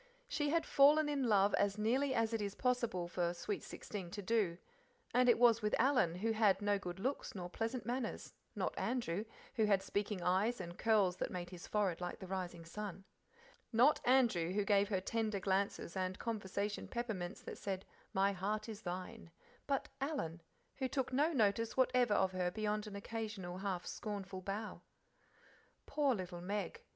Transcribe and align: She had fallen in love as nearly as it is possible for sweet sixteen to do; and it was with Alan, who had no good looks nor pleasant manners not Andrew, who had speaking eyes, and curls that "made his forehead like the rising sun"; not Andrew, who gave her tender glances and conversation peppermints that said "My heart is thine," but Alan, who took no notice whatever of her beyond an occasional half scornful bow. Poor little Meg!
She 0.27 0.49
had 0.49 0.65
fallen 0.65 1.07
in 1.07 1.29
love 1.29 1.53
as 1.59 1.77
nearly 1.77 2.15
as 2.15 2.33
it 2.33 2.41
is 2.41 2.55
possible 2.55 3.07
for 3.07 3.35
sweet 3.35 3.61
sixteen 3.61 4.09
to 4.09 4.23
do; 4.23 4.57
and 5.13 5.29
it 5.29 5.37
was 5.37 5.61
with 5.61 5.75
Alan, 5.77 6.15
who 6.15 6.31
had 6.31 6.59
no 6.59 6.79
good 6.79 6.99
looks 6.99 7.35
nor 7.35 7.51
pleasant 7.51 7.85
manners 7.85 8.33
not 8.55 8.73
Andrew, 8.79 9.25
who 9.57 9.65
had 9.65 9.83
speaking 9.83 10.23
eyes, 10.23 10.59
and 10.59 10.75
curls 10.79 11.17
that 11.17 11.29
"made 11.29 11.51
his 11.51 11.67
forehead 11.67 12.01
like 12.01 12.17
the 12.17 12.25
rising 12.25 12.65
sun"; 12.65 13.03
not 13.71 14.01
Andrew, 14.03 14.53
who 14.53 14.65
gave 14.65 14.89
her 14.89 15.01
tender 15.01 15.39
glances 15.39 15.95
and 15.95 16.17
conversation 16.17 16.87
peppermints 16.87 17.43
that 17.43 17.59
said 17.59 17.85
"My 18.11 18.31
heart 18.31 18.67
is 18.67 18.81
thine," 18.81 19.29
but 19.67 19.87
Alan, 20.01 20.41
who 20.77 20.87
took 20.87 21.13
no 21.13 21.31
notice 21.31 21.77
whatever 21.77 22.15
of 22.15 22.31
her 22.31 22.49
beyond 22.49 22.87
an 22.87 22.95
occasional 22.95 23.59
half 23.59 23.85
scornful 23.85 24.41
bow. 24.41 24.81
Poor 25.85 26.15
little 26.15 26.41
Meg! 26.41 26.81